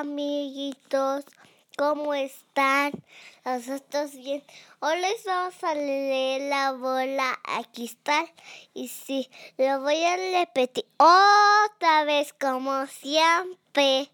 [0.00, 1.24] amiguitos,
[1.78, 2.92] ¿cómo están?
[3.46, 4.44] Nosotros bien.
[4.80, 8.30] Hoy les vamos a leer la bola a cristal.
[8.74, 14.10] Y sí, lo voy a repetir otra vez como siempre.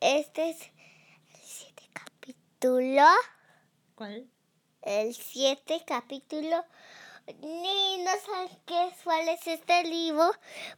[0.00, 3.04] Este es el siete capítulo.
[3.96, 4.30] ¿Cuál?
[4.82, 6.64] El siete capítulo.
[7.40, 10.30] Ni no saben qué cuál es este libro,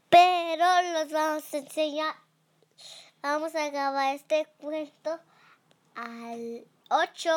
[0.09, 0.65] pero
[0.95, 2.30] los vamos a enseñar.
[3.23, 5.21] Vamos a acabar este cuento
[5.95, 7.31] al 8.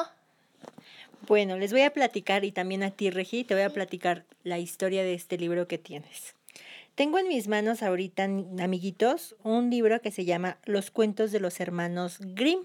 [1.28, 4.60] Bueno, les voy a platicar y también a ti, Regi, te voy a platicar la
[4.60, 6.36] historia de este libro que tienes.
[6.96, 11.60] Tengo en mis manos ahorita, amiguitos, un libro que se llama Los cuentos de los
[11.60, 12.64] hermanos Grimm.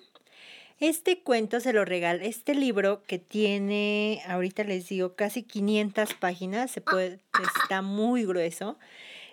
[0.78, 6.70] Este cuento se lo regala, este libro que tiene, ahorita les digo, casi 500 páginas,
[6.70, 7.18] se puede,
[7.64, 8.78] está muy grueso.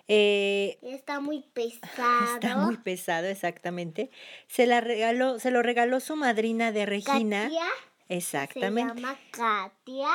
[0.08, 2.36] Eh, está muy pesado.
[2.36, 4.09] Está muy pesado, exactamente.
[4.48, 7.44] Se la regaló, se lo regaló su madrina de Regina.
[7.44, 7.66] Katia.
[8.08, 8.93] Exactamente.
[8.93, 10.10] Se llama Katia.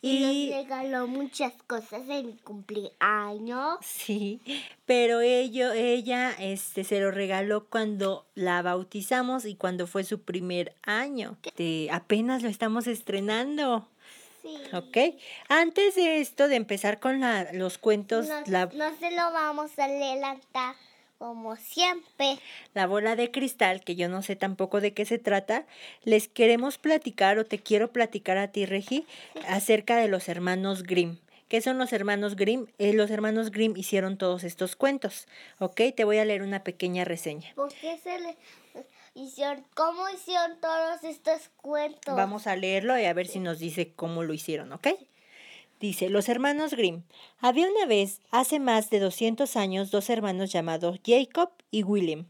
[0.00, 3.78] Y, nos regaló muchas cosas en mi cumpleaños.
[3.80, 4.42] Sí,
[4.84, 10.74] pero ello, ella este, se lo regaló cuando la bautizamos y cuando fue su primer
[10.82, 11.38] año.
[11.90, 13.88] apenas lo estamos estrenando.
[14.44, 14.58] Sí.
[14.74, 15.16] ¿Ok?
[15.48, 18.28] Antes de esto, de empezar con la, los cuentos...
[18.28, 18.66] No, la...
[18.66, 20.74] no se lo vamos a adelantar
[21.16, 22.38] como siempre.
[22.74, 25.64] La bola de cristal, que yo no sé tampoco de qué se trata,
[26.02, 29.06] les queremos platicar o te quiero platicar a ti, Regi,
[29.48, 31.16] acerca de los hermanos Grimm.
[31.48, 32.66] ¿Qué son los hermanos Grimm?
[32.78, 35.26] Eh, los hermanos Grimm hicieron todos estos cuentos,
[35.60, 35.80] ¿ok?
[35.96, 37.54] Te voy a leer una pequeña reseña.
[37.54, 38.36] ¿Por qué se le
[39.14, 42.14] hicieron, cómo hicieron todos estos cuentos?
[42.16, 44.88] Vamos a leerlo y a ver si nos dice cómo lo hicieron, ¿ok?
[45.80, 47.02] Dice, los hermanos Grimm.
[47.40, 52.26] Había una vez, hace más de 200 años, dos hermanos llamados Jacob y William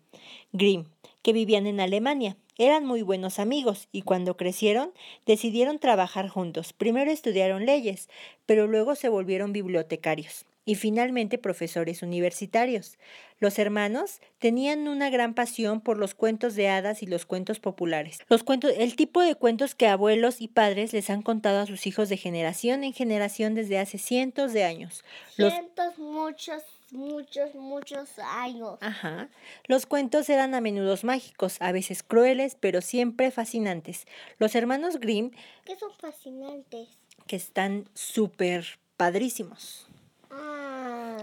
[0.52, 0.86] Grimm,
[1.22, 2.36] que vivían en Alemania.
[2.56, 4.92] Eran muy buenos amigos y cuando crecieron
[5.27, 6.72] decidieron trabajar juntos.
[6.72, 8.08] Primero estudiaron leyes,
[8.46, 12.98] pero luego se volvieron bibliotecarios y finalmente profesores universitarios.
[13.39, 18.19] Los hermanos tenían una gran pasión por los cuentos de hadas y los cuentos populares.
[18.29, 21.86] Los cuentos, el tipo de cuentos que abuelos y padres les han contado a sus
[21.86, 25.05] hijos de generación en generación desde hace cientos de años.
[25.36, 28.79] Cientos, muchos, muchos, muchos años.
[28.80, 29.29] Ajá.
[29.67, 34.07] Los cuentos eran a menudo mágicos, a veces crueles, pero siempre fascinantes.
[34.39, 35.33] Los hermanos Grimm...
[35.64, 36.89] ¿Qué son fascinantes?
[37.27, 38.64] Que están súper
[38.97, 39.89] padrísimos.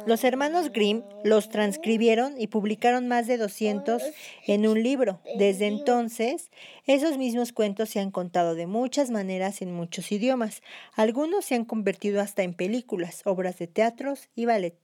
[0.08, 4.02] Los hermanos Grimm los transcribieron y publicaron más de 200
[4.48, 5.20] en un libro.
[5.38, 6.50] Desde entonces,
[6.88, 10.64] esos mismos cuentos se han contado de muchas maneras en muchos idiomas.
[10.96, 14.76] Algunos se han convertido hasta en películas, obras de teatros y ballet.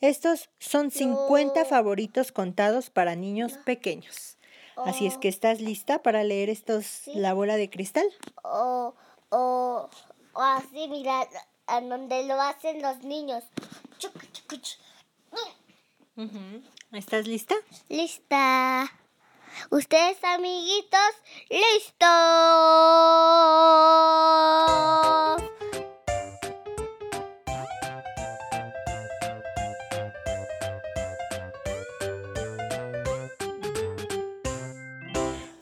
[0.00, 4.38] Estos son 50 favoritos contados para niños pequeños.
[4.76, 8.06] Así es que estás lista para leer estos La bola de cristal.
[8.44, 8.94] O,
[9.30, 9.88] o,
[10.34, 11.26] o así, mira,
[11.68, 13.44] a donde lo hacen los niños.
[16.92, 17.54] ¿Estás lista?
[17.88, 18.90] Lista.
[19.70, 21.00] Ustedes, amiguitos,
[21.50, 22.08] listos.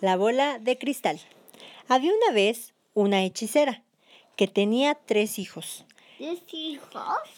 [0.01, 1.21] La bola de cristal.
[1.89, 3.83] Había una vez una hechicera
[4.37, 5.87] que tenía tres hijos hijos?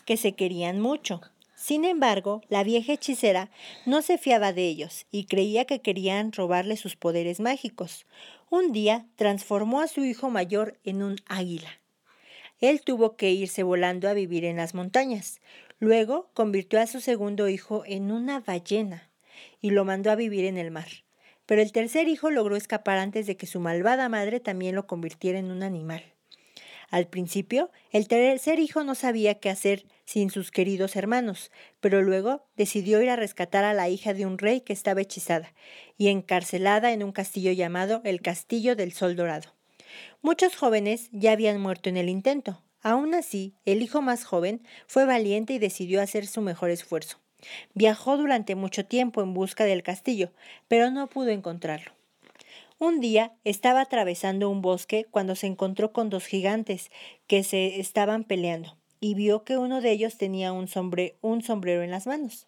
[0.05, 1.21] Que se querían mucho.
[1.57, 3.51] Sin embargo, la vieja hechicera
[3.85, 8.07] no se fiaba de ellos y creía que querían robarle sus poderes mágicos.
[8.49, 11.81] Un día transformó a su hijo mayor en un águila.
[12.61, 15.41] Él tuvo que irse volando a vivir en las montañas.
[15.81, 19.11] Luego convirtió a su segundo hijo en una ballena
[19.61, 20.89] y lo mandó a vivir en el mar.
[21.47, 25.39] Pero el tercer hijo logró escapar antes de que su malvada madre también lo convirtiera
[25.39, 26.05] en un animal.
[26.91, 31.51] Al principio, el tercer hijo no sabía qué hacer sin sus queridos hermanos,
[31.81, 35.53] pero luego decidió ir a rescatar a la hija de un rey que estaba hechizada
[35.99, 39.53] y encarcelada en un castillo llamado el Castillo del Sol Dorado.
[40.23, 42.63] Muchos jóvenes ya habían muerto en el intento.
[42.81, 47.19] Aún así, el hijo más joven fue valiente y decidió hacer su mejor esfuerzo.
[47.75, 50.33] Viajó durante mucho tiempo en busca del castillo,
[50.69, 51.98] pero no pudo encontrarlo.
[52.81, 56.93] Un día estaba atravesando un bosque cuando se encontró con dos gigantes
[57.27, 60.69] que se estaban peleando y vio que uno de ellos tenía un,
[61.21, 62.47] un sombrero en las manos.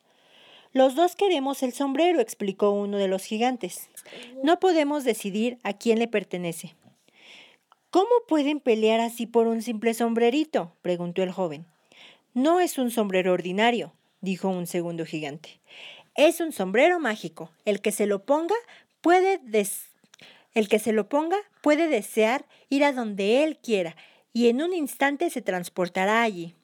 [0.73, 3.91] Los dos queremos el sombrero, explicó uno de los gigantes.
[4.45, 6.77] No podemos decidir a quién le pertenece.
[7.91, 10.77] ¿Cómo pueden pelear así por un simple sombrerito?
[10.81, 11.67] preguntó el joven.
[12.35, 15.61] No es un sombrero ordinario, dijo un segundo gigante.
[16.15, 17.51] Es un sombrero mágico.
[17.65, 18.55] El que se lo ponga
[19.01, 19.90] puede des
[20.55, 23.97] El que se lo ponga puede desear ir a donde él quiera
[24.33, 26.55] y en un instante se transportará allí.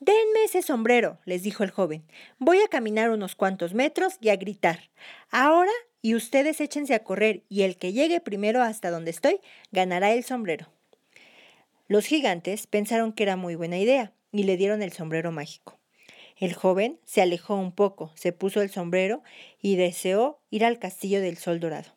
[0.00, 2.04] Denme ese sombrero, les dijo el joven.
[2.38, 4.90] Voy a caminar unos cuantos metros y a gritar.
[5.30, 9.40] Ahora y ustedes échense a correr y el que llegue primero hasta donde estoy
[9.72, 10.68] ganará el sombrero.
[11.88, 15.78] Los gigantes pensaron que era muy buena idea y le dieron el sombrero mágico.
[16.36, 19.22] El joven se alejó un poco, se puso el sombrero
[19.60, 21.94] y deseó ir al castillo del sol dorado.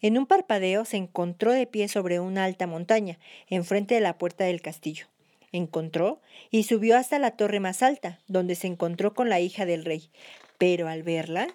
[0.00, 3.18] En un parpadeo se encontró de pie sobre una alta montaña,
[3.48, 5.06] enfrente de la puerta del castillo.
[5.50, 9.84] Encontró y subió hasta la torre más alta, donde se encontró con la hija del
[9.84, 10.10] rey.
[10.58, 11.48] Pero al verla,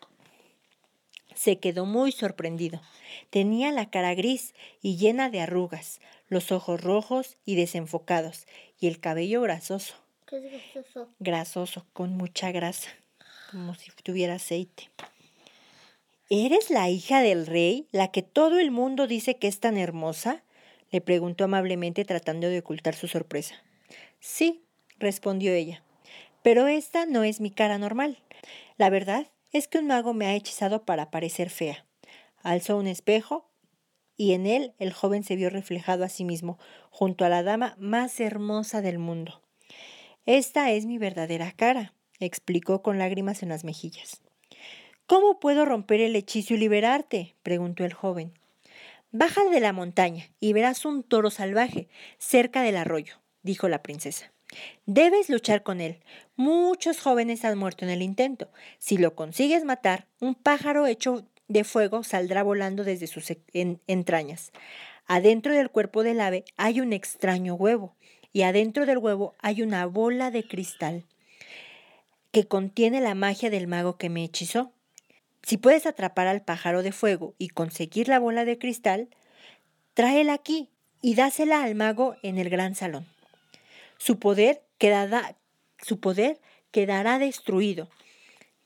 [1.36, 2.82] se quedó muy sorprendido.
[3.30, 8.48] Tenía la cara gris y llena de arrugas, los ojos rojos y desenfocados,
[8.80, 9.96] y el cabello grasoso.
[10.26, 11.10] ¿Qué es grasoso?
[11.20, 12.90] Grasoso, con mucha grasa,
[13.52, 14.90] como si tuviera aceite.
[16.36, 20.44] ¿Eres la hija del rey, la que todo el mundo dice que es tan hermosa?
[20.90, 23.54] le preguntó amablemente tratando de ocultar su sorpresa.
[24.20, 24.66] Sí,
[24.98, 25.84] respondió ella,
[26.42, 28.18] pero esta no es mi cara normal.
[28.78, 31.86] La verdad es que un mago me ha hechizado para parecer fea.
[32.42, 33.48] Alzó un espejo
[34.18, 36.58] y en él el joven se vio reflejado a sí mismo
[36.90, 39.44] junto a la dama más hermosa del mundo.
[40.26, 44.23] Esta es mi verdadera cara, explicó con lágrimas en las mejillas.
[45.14, 47.36] ¿Cómo puedo romper el hechizo y liberarte?
[47.44, 48.34] preguntó el joven.
[49.12, 51.88] Baja de la montaña y verás un toro salvaje
[52.18, 54.34] cerca del arroyo, dijo la princesa.
[54.88, 56.00] Debes luchar con él.
[56.36, 58.50] Muchos jóvenes han muerto en el intento.
[58.80, 64.52] Si lo consigues matar, un pájaro hecho de fuego saldrá volando desde sus entrañas.
[65.06, 67.96] Adentro del cuerpo del ave hay un extraño huevo
[68.32, 71.06] y adentro del huevo hay una bola de cristal
[72.32, 74.74] que contiene la magia del mago que me hechizó.
[75.44, 79.10] Si puedes atrapar al pájaro de fuego y conseguir la bola de cristal,
[79.94, 80.70] tráela aquí
[81.02, 83.06] y dásela al mago en el gran salón.
[83.98, 85.36] Su poder quedará,
[85.82, 86.40] su poder
[86.72, 87.90] quedará destruido,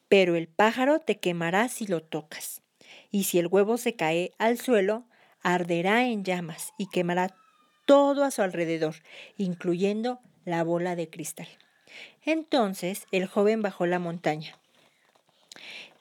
[0.08, 2.62] pero el pájaro te quemará si lo tocas.
[3.10, 5.06] Y si el huevo se cae al suelo,
[5.42, 7.36] arderá en llamas y quemará
[7.86, 8.98] todo a su alrededor,
[9.36, 11.48] incluyendo la bola de cristal.
[12.24, 14.60] Entonces el joven bajó la montaña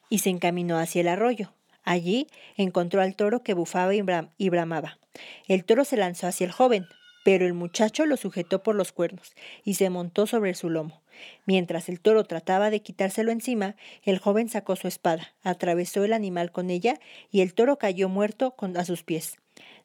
[0.08, 1.52] y se encaminó hacia el arroyo.
[1.84, 2.26] Allí
[2.56, 4.02] encontró al toro que bufaba y,
[4.50, 4.98] bramaba.
[5.46, 6.86] El toro se lanzó hacia el joven,
[7.24, 11.02] pero el muchacho lo sujetó por los cuernos y se montó sobre su lomo.
[11.46, 16.50] Mientras el toro trataba de quitárselo encima, el joven sacó su espada, atravesó el animal
[16.52, 16.98] con ella
[17.30, 19.38] y el toro cayó muerto a sus pies.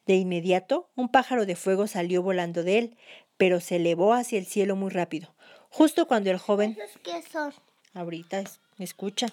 [0.08, 2.98] De inmediato, un pájaro de fuego salió volando de él,
[3.38, 5.34] pero se elevó hacia el cielo muy rápido.
[5.70, 6.78] Justo cuando el joven...
[7.04, 7.54] qué son?
[7.94, 8.44] Ahorita,
[8.78, 9.28] escucha.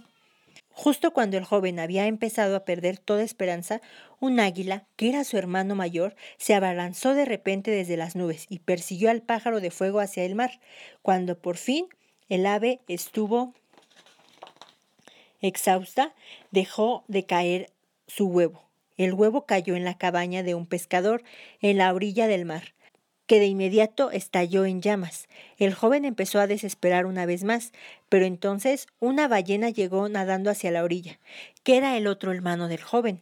[0.81, 3.81] Justo cuando el joven había empezado a perder toda esperanza,
[4.21, 8.61] un águila, que era su hermano mayor, se abalanzó de repente desde las nubes y
[8.61, 10.61] persiguió al pájaro de fuego hacia el mar.
[11.03, 11.89] Cuando por fin
[12.29, 13.55] el ave estuvo
[15.41, 16.15] exhausta,
[16.53, 17.73] dejó de caer
[18.07, 18.63] su huevo.
[18.97, 21.25] El huevo cayó en la cabaña de un pescador
[21.61, 22.75] en la orilla del mar
[23.29, 25.29] que de inmediato estalló en llamas.
[25.59, 27.73] El joven empezó a desesperar una vez más,
[28.09, 31.21] pero entonces una ballena llegó nadando hacia la orilla,
[31.63, 33.21] que era el otro hermano del joven.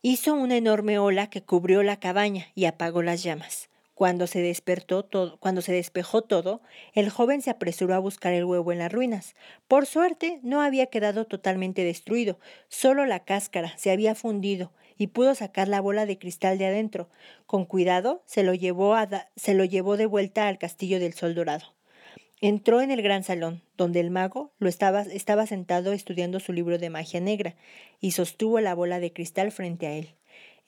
[0.00, 3.68] Hizo una enorme ola que cubrió la cabaña y apagó las llamas.
[3.94, 6.62] Cuando se despertó todo, cuando se despejó todo,
[6.94, 9.34] el joven se apresuró a buscar el huevo en las ruinas.
[9.68, 12.38] Por suerte, no había quedado totalmente destruido,
[12.70, 17.08] solo la cáscara se había fundido y pudo sacar la bola de cristal de adentro.
[17.46, 18.94] Con cuidado se lo llevó,
[19.34, 21.72] se lo llevó de vuelta al castillo del sol dorado.
[22.42, 26.76] Entró en el gran salón, donde el mago lo estaba, estaba sentado estudiando su libro
[26.76, 27.56] de magia negra,
[27.98, 30.16] y sostuvo la bola de cristal frente a él.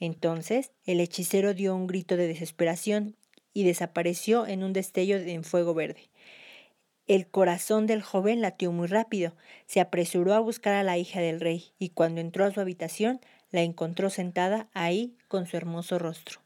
[0.00, 3.16] Entonces el hechicero dio un grito de desesperación
[3.52, 6.08] y desapareció en un destello en fuego verde.
[7.06, 9.34] El corazón del joven latió muy rápido.
[9.66, 13.20] Se apresuró a buscar a la hija del rey y cuando entró a su habitación
[13.52, 16.40] la encontró sentada ahí con su hermoso rostro.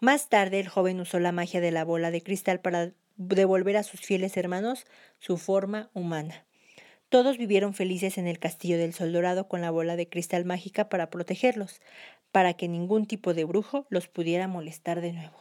[0.00, 3.82] Más tarde el joven usó la magia de la bola de cristal para devolver a
[3.82, 4.84] sus fieles hermanos
[5.18, 6.44] su forma humana.
[7.08, 10.88] Todos vivieron felices en el castillo del Sol Dorado con la bola de cristal mágica
[10.88, 11.80] para protegerlos,
[12.32, 15.36] para que ningún tipo de brujo los pudiera molestar de nuevo.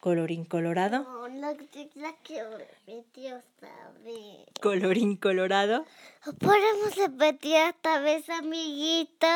[0.00, 1.06] Colorín colorado.
[4.60, 5.86] Colorín colorado.
[6.40, 9.28] Podemos repetir esta vez, amiguita.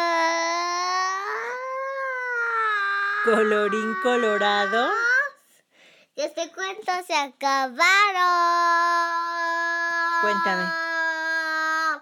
[3.24, 4.90] Colorín colorado.
[6.16, 7.78] este cuento se acabaron.
[10.22, 10.82] Cuéntame.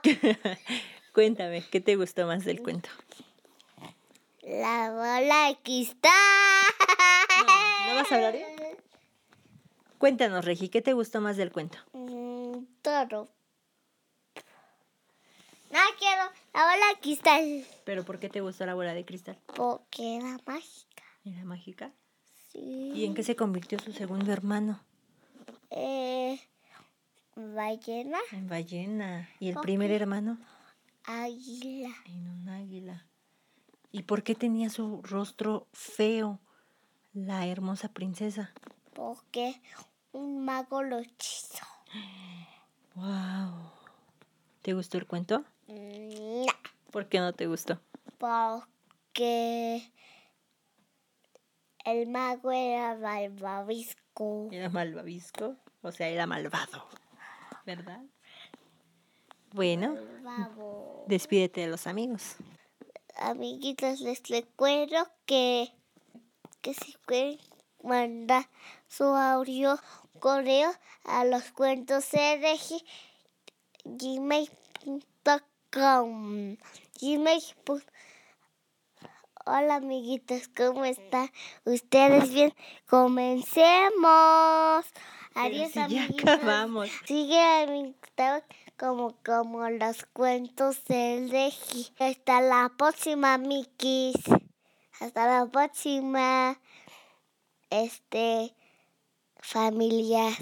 [1.13, 2.89] Cuéntame, ¿qué te gustó más del cuento?
[4.43, 6.09] La bola aquí está.
[7.87, 8.60] No, ¿no vas a hablar bien?
[10.01, 11.77] Cuéntanos, Regi, ¿qué te gustó más del cuento?
[11.93, 13.29] Mm, todo.
[15.71, 16.23] No quiero
[16.55, 17.37] la bola aquí está.
[17.85, 19.39] ¿Pero por qué te gustó la bola de cristal?
[19.55, 21.05] Porque era mágica.
[21.27, 21.93] ¿Era mágica?
[22.51, 22.93] Sí.
[22.95, 24.81] ¿Y en qué se convirtió su segundo hermano?
[25.69, 26.41] Eh,
[27.37, 29.29] ballena, En ballena.
[29.39, 30.39] ¿Y el primer hermano?
[31.05, 31.91] águila.
[32.07, 33.05] En un águila.
[33.93, 36.41] ¿Y por qué tenía su rostro feo
[37.13, 38.55] la hermosa princesa?
[38.95, 39.61] Porque
[40.13, 41.65] un mago lo hechizó.
[42.95, 43.71] ¡Wow!
[44.63, 45.45] ¿Te gustó el cuento?
[45.69, 46.47] No,
[46.91, 47.81] ¿Por qué no te gustó?
[48.19, 49.91] porque
[51.85, 54.49] el mago era malvavisco.
[54.53, 56.87] Era malvavisco, o sea, era malvado,
[57.65, 58.03] ¿verdad?
[59.53, 59.97] Bueno,
[61.07, 62.37] despídete de los amigos.
[63.17, 65.73] Amiguitos, les recuerdo que,
[66.61, 67.39] que si pueden
[67.83, 68.49] mandar
[68.87, 69.79] su audio
[70.21, 70.71] correo
[71.05, 72.07] a los cuentos
[73.85, 75.07] gmail.com
[77.01, 77.43] gmail.
[79.47, 81.31] Hola amiguitos, ¿cómo están?
[81.65, 82.55] ¿Ustedes bien?
[82.87, 84.85] Comencemos.
[85.35, 86.35] Adiós si ya amiguitos.
[86.35, 86.91] acabamos.
[87.07, 87.95] Sigue a mi
[88.77, 91.93] como, como los cuentos del Regi.
[91.99, 94.17] Hasta la próxima, Mikis.
[95.01, 96.61] Hasta la próxima.
[97.71, 98.55] Este
[99.43, 100.37] familias.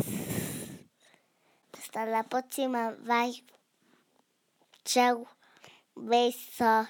[1.72, 2.94] Hasta la próxima.
[3.00, 3.44] Bye.
[4.84, 5.26] Chau.
[5.94, 6.88] Besos.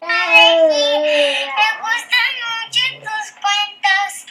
[0.00, 4.25] Me gustan mucho tus cuentos.